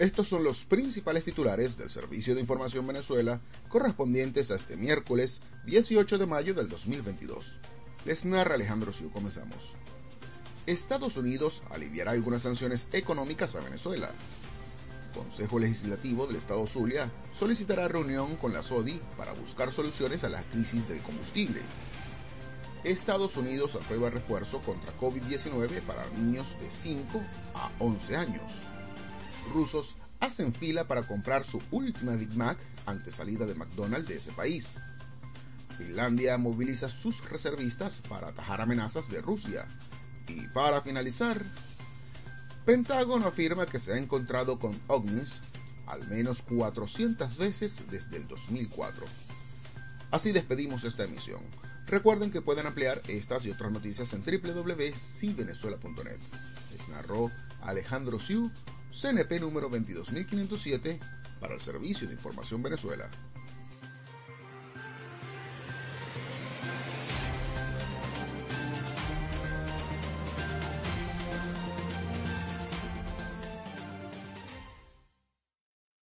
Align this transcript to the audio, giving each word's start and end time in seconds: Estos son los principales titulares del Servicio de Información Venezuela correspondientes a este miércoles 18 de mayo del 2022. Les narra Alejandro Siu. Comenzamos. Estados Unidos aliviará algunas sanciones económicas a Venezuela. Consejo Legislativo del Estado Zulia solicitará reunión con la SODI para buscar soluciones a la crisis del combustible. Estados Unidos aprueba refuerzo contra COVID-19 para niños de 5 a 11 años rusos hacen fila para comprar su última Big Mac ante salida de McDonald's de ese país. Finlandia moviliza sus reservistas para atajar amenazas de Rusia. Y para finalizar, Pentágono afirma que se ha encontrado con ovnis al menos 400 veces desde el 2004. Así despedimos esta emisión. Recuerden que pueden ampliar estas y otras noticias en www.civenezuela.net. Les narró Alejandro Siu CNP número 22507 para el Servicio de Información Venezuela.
Estos 0.00 0.26
son 0.26 0.42
los 0.42 0.64
principales 0.64 1.22
titulares 1.22 1.78
del 1.78 1.88
Servicio 1.88 2.34
de 2.34 2.40
Información 2.40 2.84
Venezuela 2.84 3.40
correspondientes 3.68 4.50
a 4.50 4.56
este 4.56 4.76
miércoles 4.76 5.40
18 5.66 6.18
de 6.18 6.26
mayo 6.26 6.52
del 6.52 6.68
2022. 6.68 7.60
Les 8.04 8.24
narra 8.24 8.56
Alejandro 8.56 8.92
Siu. 8.92 9.12
Comenzamos. 9.12 9.74
Estados 10.66 11.16
Unidos 11.16 11.62
aliviará 11.70 12.10
algunas 12.10 12.42
sanciones 12.42 12.88
económicas 12.90 13.54
a 13.54 13.60
Venezuela. 13.60 14.10
Consejo 15.14 15.60
Legislativo 15.60 16.26
del 16.26 16.36
Estado 16.36 16.66
Zulia 16.66 17.08
solicitará 17.32 17.86
reunión 17.86 18.34
con 18.34 18.52
la 18.52 18.64
SODI 18.64 19.00
para 19.16 19.32
buscar 19.32 19.72
soluciones 19.72 20.24
a 20.24 20.28
la 20.28 20.42
crisis 20.42 20.88
del 20.88 21.02
combustible. 21.02 21.60
Estados 22.82 23.36
Unidos 23.36 23.76
aprueba 23.76 24.10
refuerzo 24.10 24.60
contra 24.62 24.92
COVID-19 24.98 25.82
para 25.82 26.04
niños 26.10 26.56
de 26.60 26.68
5 26.68 27.22
a 27.54 27.70
11 27.78 28.16
años 28.16 28.42
rusos 29.52 29.96
hacen 30.20 30.52
fila 30.52 30.86
para 30.86 31.02
comprar 31.02 31.44
su 31.44 31.60
última 31.70 32.12
Big 32.12 32.34
Mac 32.36 32.58
ante 32.86 33.10
salida 33.10 33.46
de 33.46 33.54
McDonald's 33.54 34.08
de 34.08 34.16
ese 34.16 34.32
país. 34.32 34.78
Finlandia 35.76 36.38
moviliza 36.38 36.88
sus 36.88 37.28
reservistas 37.28 38.00
para 38.08 38.28
atajar 38.28 38.60
amenazas 38.60 39.08
de 39.10 39.20
Rusia. 39.20 39.66
Y 40.28 40.46
para 40.48 40.80
finalizar, 40.80 41.42
Pentágono 42.64 43.26
afirma 43.26 43.66
que 43.66 43.78
se 43.78 43.92
ha 43.92 43.98
encontrado 43.98 44.58
con 44.58 44.80
ovnis 44.86 45.40
al 45.86 46.06
menos 46.08 46.40
400 46.42 47.36
veces 47.36 47.84
desde 47.90 48.16
el 48.16 48.26
2004. 48.26 49.04
Así 50.10 50.32
despedimos 50.32 50.84
esta 50.84 51.04
emisión. 51.04 51.42
Recuerden 51.86 52.30
que 52.30 52.40
pueden 52.40 52.66
ampliar 52.66 53.02
estas 53.08 53.44
y 53.44 53.50
otras 53.50 53.70
noticias 53.70 54.14
en 54.14 54.24
www.civenezuela.net. 54.24 56.20
Les 56.72 56.88
narró 56.88 57.30
Alejandro 57.62 58.18
Siu 58.18 58.50
CNP 58.94 59.40
número 59.40 59.68
22507 59.68 61.00
para 61.40 61.54
el 61.54 61.60
Servicio 61.60 62.06
de 62.06 62.14
Información 62.14 62.62
Venezuela. 62.62 63.10